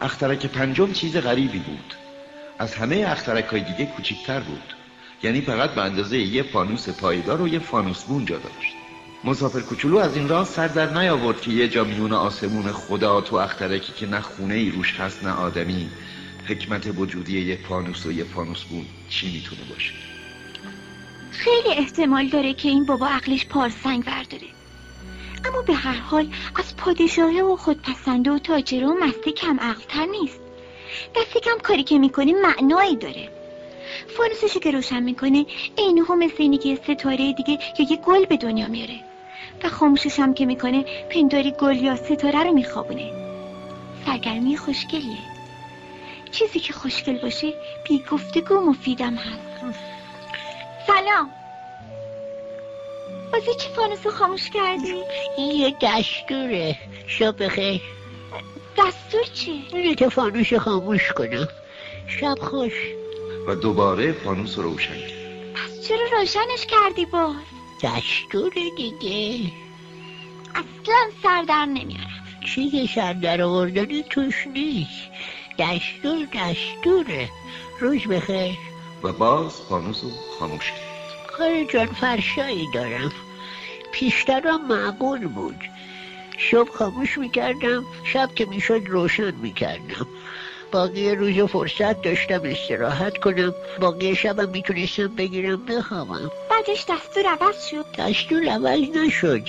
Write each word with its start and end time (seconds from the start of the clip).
اخترک 0.00 0.46
پنجم 0.46 0.92
چیز 0.92 1.16
غریبی 1.16 1.58
بود. 1.58 1.94
از 2.58 2.74
همه 2.74 3.04
اخترک 3.08 3.44
های 3.44 3.60
دیگه 3.60 3.86
کوچیکتر 3.86 4.40
بود. 4.40 4.74
یعنی 5.22 5.40
فقط 5.40 5.70
به 5.70 5.82
اندازه 5.82 6.18
یه 6.18 6.42
فانوس 6.42 6.88
پایدار 6.88 7.42
و 7.42 7.48
یه 7.48 7.58
فانوس 7.58 8.04
بون 8.04 8.24
جا 8.24 8.38
داشت. 8.38 8.72
مسافر 9.24 9.60
کوچولو 9.60 9.98
از 9.98 10.16
این 10.16 10.28
راه 10.28 10.44
سر 10.44 10.68
در 10.68 10.98
نیاورد 10.98 11.40
که 11.40 11.50
یه 11.50 11.68
جا 11.68 11.84
میون 11.84 12.12
آسمون 12.12 12.72
خدا 12.72 13.20
تو 13.20 13.36
اخترکی 13.36 13.92
که 13.92 14.06
نه 14.06 14.20
خونه 14.20 14.54
ای 14.54 14.70
روش 14.70 14.94
هست 14.94 15.24
نه 15.24 15.30
آدمی. 15.30 15.90
حکمت 16.46 16.92
وجودی 16.96 17.40
یه 17.40 17.58
فانوس 17.68 18.06
و 18.06 18.12
یه 18.12 18.24
فانوس 18.24 18.64
بون 18.64 18.86
چی 19.08 19.32
می‌تونه 19.32 19.60
باشه؟ 19.70 19.92
خیلی 21.30 21.74
احتمال 21.76 22.28
داره 22.28 22.54
که 22.54 22.68
این 22.68 22.84
بابا 22.84 23.08
عقلش 23.08 23.46
پارسنگ 23.46 24.04
ورداره 24.06 24.57
اما 25.48 25.62
به 25.62 25.74
هر 25.74 25.98
حال 25.98 26.28
از 26.56 26.76
پادشاهه 26.76 27.42
و 27.42 27.56
خودپسنده 27.56 28.30
و 28.30 28.38
تاجره 28.38 28.86
و 28.86 28.94
مسته 28.94 29.32
کم 29.32 29.60
عقلتر 29.60 30.06
نیست. 30.06 30.40
دست 31.16 31.38
کم 31.44 31.58
کاری 31.62 31.82
که 31.82 31.98
می‌کنه 31.98 32.32
معنایی 32.32 32.96
داره. 32.96 33.28
فانوسشو 34.16 34.60
که 34.60 34.70
روشن 34.70 35.02
می‌کنه 35.02 35.46
اینه 35.76 36.04
ها 36.04 36.14
مثل 36.14 36.34
اینی 36.38 36.58
که 36.58 36.78
ستاره 36.84 37.32
دیگه 37.32 37.58
یا 37.78 37.86
یه 37.90 37.96
گل 37.96 38.24
به 38.24 38.36
دنیا 38.36 38.68
میاره 38.68 39.00
و 39.64 39.68
خاموشش 39.68 40.20
هم 40.20 40.34
که 40.34 40.46
می‌کنه 40.46 40.84
پنداری 41.10 41.50
گل 41.50 41.76
یا 41.76 41.96
ستاره 41.96 42.42
رو 42.44 42.52
میخوابونه. 42.52 43.12
سرگرمی 44.06 44.56
خوشگلیه. 44.56 45.18
چیزی 46.30 46.60
که 46.60 46.72
خوشگل 46.72 47.18
باشه 47.18 47.54
بی 47.88 48.04
گفتگو 48.10 48.60
مفیدم 48.60 49.14
هست. 49.14 49.74
سلام. 50.86 51.30
بازی 53.32 53.54
چی 53.60 53.68
فانوسو 53.76 54.10
خاموش 54.10 54.50
کردی؟ 54.50 55.02
این 55.36 55.56
یه 55.56 55.76
دستوره. 55.82 56.78
شب 57.06 57.44
بخیر. 57.44 57.80
دستور 58.78 59.24
چی؟ 59.34 59.64
اینه 59.72 59.94
که 59.94 60.08
فانوس 60.08 60.54
خاموش 60.54 61.12
کنم. 61.12 61.48
شب 62.06 62.34
خوش. 62.40 62.72
و 63.46 63.54
دوباره 63.54 64.12
فانوس 64.12 64.58
رو 64.58 64.62
روشن 64.62 64.94
کرد 64.94 65.12
پس 65.54 65.88
چرا 65.88 66.06
روشنش 66.18 66.66
کردی 66.66 67.06
باز؟ 67.06 67.36
دستور 67.82 68.52
دیگه. 68.76 69.52
اصلا 70.54 71.10
سر 71.22 71.42
در 71.42 71.64
نمیارم. 71.64 72.24
چیزی 72.54 72.86
سر 72.94 73.12
در 73.12 73.42
آوردنی 73.42 74.02
توش 74.02 74.46
نیست؟ 74.46 75.08
دستور 75.58 76.26
دستوره. 76.34 77.28
روز 77.80 78.06
بخیر. 78.06 78.58
و 79.02 79.12
باز 79.12 79.52
فانوس 79.68 80.04
رو 80.04 80.10
خاموش 80.38 80.70
کرد 80.70 80.87
کار 81.38 81.64
جان 81.64 81.86
فرشایی 81.86 82.66
دارم. 82.74 83.12
پیشترم 83.92 84.66
معقول 84.66 85.26
بود. 85.26 85.60
صبح 86.50 86.70
خاموش 86.70 87.18
می‌کردم 87.18 87.84
شب 88.04 88.34
که 88.34 88.44
می‌شد 88.44 88.82
روشن 88.86 89.34
می‌کردم. 89.34 90.06
باقی 90.72 91.14
روز 91.14 91.50
فرصت 91.50 92.02
داشتم 92.02 92.40
استراحت 92.44 93.18
کنم. 93.18 93.54
باقی 93.80 94.16
شبم 94.16 94.48
می‌تونستم 94.48 95.08
بگیرم 95.08 95.66
بخوابم. 95.66 96.30
بعدش 96.50 96.84
دستور 96.88 97.26
عوض 97.26 97.66
شد. 97.66 97.86
دستور 97.98 98.48
عوض 98.48 98.96
نشد. 98.96 99.48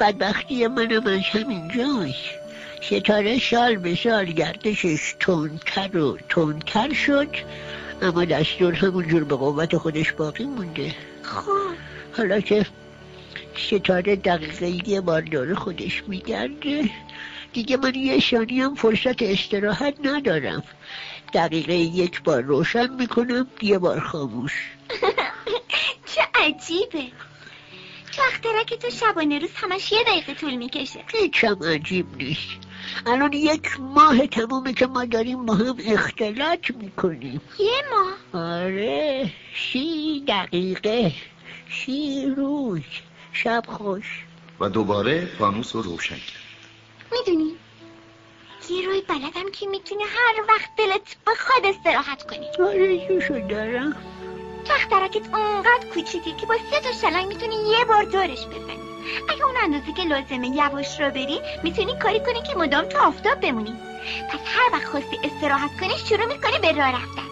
بدبختی 0.00 0.66
منم 0.66 1.06
از 1.06 1.20
همین 1.20 1.68
جاست. 1.68 2.40
ستاره 2.82 3.38
سال 3.38 3.76
به 3.76 3.94
سال 3.94 4.24
گردشش 4.24 5.14
تندتر 5.20 5.98
و 5.98 6.18
تندتر 6.28 6.92
شد. 6.92 7.28
اما 8.02 8.24
دستور 8.24 8.74
همونجور 8.74 9.24
به 9.24 9.36
قوت 9.36 9.76
خودش 9.76 10.12
باقی 10.12 10.44
مونده. 10.44 10.94
خب. 11.22 11.74
حالا 12.16 12.40
که 12.40 12.66
ستاره 13.56 14.16
دقیقه 14.16 14.88
یه 14.88 15.00
بار 15.00 15.20
داره 15.20 15.54
خودش 15.54 16.02
میگرده 16.06 16.90
دیگه 17.52 17.76
من 17.76 17.94
یه 17.94 18.20
ثانی 18.20 18.60
هم 18.60 18.74
فرصت 18.74 19.22
استراحت 19.22 19.94
ندارم. 20.04 20.62
دقیقه 21.34 21.74
یک 21.74 22.22
بار 22.22 22.42
روشن 22.42 22.94
می‌کنم 22.94 23.46
یه 23.62 23.78
بار 23.78 24.00
خاموش. 24.00 24.52
چه 26.14 26.22
عجیبه. 26.34 27.12
تو 28.12 28.22
اخترک 28.22 28.74
تو 28.74 28.90
شبانه 28.90 29.38
روز 29.38 29.50
همش 29.54 29.92
یه 29.92 30.04
دقیقه 30.06 30.34
طول 30.34 30.54
می‌کشه. 30.54 31.00
هیچم 31.14 31.58
عجیب 31.64 32.06
نیست. 32.16 32.69
الان 33.06 33.32
یک 33.32 33.80
ماه 33.80 34.26
تمومه 34.26 34.72
که 34.72 34.86
ما 34.86 35.04
داریم 35.04 35.46
با 35.46 35.54
هم 35.54 35.76
اختلاط 35.86 36.70
می‌کنیم. 36.70 37.40
یه 37.58 37.82
ماه؟ 37.90 38.44
آره 38.44 39.30
سی 39.72 40.24
دقیقه 40.28 41.12
سی 41.70 42.26
روز 42.36 42.80
شب 43.32 43.62
خوش. 43.66 44.24
و 44.60 44.68
دوباره 44.68 45.26
فانوس 45.38 45.76
رو 45.76 45.82
روشن 45.82 46.16
کرد. 46.16 46.42
می‌دونی؟ 47.12 47.52
یه 48.70 48.86
روی 48.86 49.00
بلدم 49.00 49.50
که 49.52 49.66
می‌تونه 49.66 50.02
هر 50.04 50.44
وقت 50.48 50.70
دلت 50.78 51.16
بخواد 51.26 51.74
استراحت 51.74 52.22
کنی. 52.22 52.46
آرزوشو 52.68 53.48
دارم؟ 53.48 53.96
تخترکت 54.64 55.34
اونقدر 55.34 55.86
کوچیکی 55.94 56.32
که 56.40 56.46
با 56.46 56.54
سه 56.70 56.80
تا 56.80 56.92
شلنگ 56.92 57.26
می‌تونی 57.26 57.54
یه 57.54 57.84
بار 57.84 58.04
دورش 58.04 58.46
بزنی. 58.46 58.80
اگه 59.28 59.44
اون 59.44 59.54
اندازه 59.62 59.92
که 59.92 60.02
لازمه 60.02 60.48
یواش 60.48 61.00
را 61.00 61.10
بری 61.10 61.40
می‌تونی 61.62 61.98
کاری 61.98 62.20
کنی 62.20 62.42
که 62.42 62.54
مدام 62.56 62.84
تو 62.84 62.98
آفتاب 62.98 63.40
بمونی. 63.40 63.74
پس 64.30 64.40
هر 64.44 64.72
وقت 64.72 64.84
خواستی 64.84 65.18
استراحت 65.24 65.80
کنی 65.80 65.98
شروع 66.08 66.26
می‌کنی 66.26 66.58
به 66.62 66.72
راه 66.72 66.92
رفتن. 66.92 67.30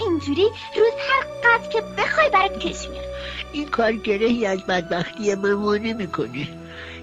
اینجوری 0.00 0.42
روز 0.76 0.92
هر 1.08 1.24
قدر 1.44 1.68
که 1.68 1.80
بخوای 1.98 2.30
برات 2.30 2.58
کش 2.58 2.88
میاد. 2.88 3.04
این 3.52 3.68
کار 3.68 3.92
گرهی 3.92 4.46
از 4.46 4.66
بدبختی 4.66 5.34
من 5.34 5.52
وانه 5.52 5.92
می‌کنه 5.92 6.48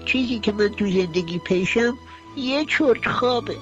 چیزی 0.06 0.38
که 0.38 0.52
من 0.52 0.68
تو 0.68 0.90
زندگی 0.90 1.38
پیشم 1.38 1.98
یه 2.36 2.64
چرت 2.64 3.08
خوابه. 3.08 3.56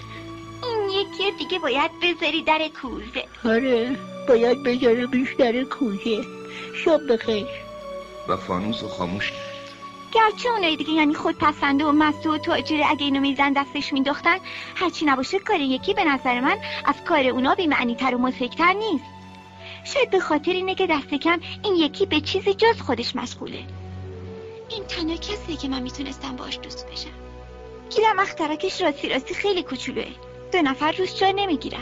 یکی 1.15 1.31
دیگه 1.39 1.59
باید 1.59 1.91
بذاری 2.03 2.43
در 2.43 2.69
کوزه. 2.83 3.25
آره 3.45 3.97
باید 4.29 4.63
بذارمش 4.63 5.35
در 5.35 5.65
کوزه. 5.65 6.25
شب 6.85 7.13
بخیر. 7.13 7.47
و 8.29 8.37
فانوس 8.37 8.83
رو 8.83 8.89
خاموش. 8.89 9.33
کرد 10.13 10.33
گرچه 10.33 10.49
اونای 10.49 10.77
دیگه 10.77 10.93
یعنی 10.93 11.15
خود 11.15 11.39
پسنده 11.39 11.85
و 11.85 11.93
مسته 11.93 12.31
و 12.31 12.39
تاجره 12.39 12.91
اگه 12.91 13.05
اینو 13.05 13.21
میزن 13.21 13.53
دستش 13.53 13.93
مینداختن 13.93 14.37
هرچی 14.75 15.05
نباشه 15.05 15.39
کار 15.39 15.61
یکی 15.61 15.95
به 15.95 16.05
نظر 16.05 16.41
من 16.41 16.57
از 16.85 16.95
کار 17.09 17.27
اونا 17.27 17.55
بیمعنی 17.55 17.95
تر 17.95 18.15
و 18.15 18.19
مزهکتر 18.19 18.73
نیست. 18.73 19.05
شاید 19.85 20.11
به 20.11 20.21
خاطر 20.21 20.53
اینه 20.53 20.75
که 20.75 20.87
دست 20.87 21.15
کم 21.15 21.41
این 21.65 21.75
یکی 21.75 22.07
به 22.07 22.21
چیزی 22.21 22.55
جز 22.55 22.81
خودش 22.81 23.17
مشغوله. 23.17 23.65
این 24.69 24.85
تنها 24.85 25.17
کسیه 25.17 25.57
که 25.57 25.69
من 25.69 25.83
می‌تونستم 25.83 26.37
باش 26.37 26.59
دوست 26.63 26.87
بشم. 26.93 27.11
گیرم 27.91 28.19
اخترکش 28.19 28.83
راستی 28.83 29.09
راستی 29.09 29.35
خیلی 29.35 29.63
کوچولوه. 29.63 30.30
دو 30.53 30.63
نفر 30.63 30.93
روش 30.99 31.21
جا 31.21 31.31
نمی‌گیرن. 31.37 31.81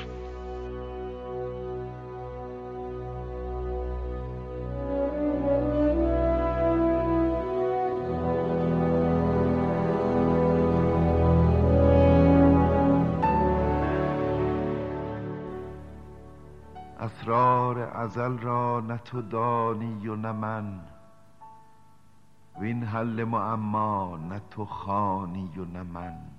اسرار 17.01 17.79
ازل 17.79 18.39
را 18.39 18.81
نه 18.81 18.99
تو 18.99 19.23
دانی 19.23 20.09
و 20.09 20.17
نه 20.17 20.33
من. 20.33 20.81
وین 22.61 22.83
حل 22.83 23.25
معما 23.25 24.19
نه 24.29 24.41
تو 24.51 24.65
خانی 24.65 25.53
و 25.57 25.65
نه 25.65 25.83
من. 25.83 26.38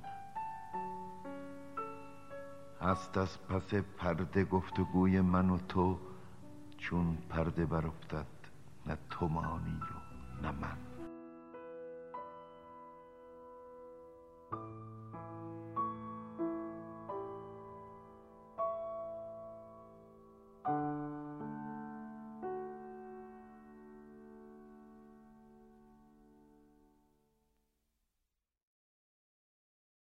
هست 2.82 3.18
از 3.18 3.38
پس 3.48 3.74
پرده 3.74 4.44
گفتگوی 4.44 5.22
من 5.22 5.50
و 5.50 5.58
تو 5.58 6.00
چون 6.78 7.18
پرده 7.30 7.66
برفتد 7.66 8.26
نه 8.86 8.98
تو 9.10 9.28
مانی 9.28 9.80
و 9.81 10.44
نه 10.44 10.52
من. 10.52 10.88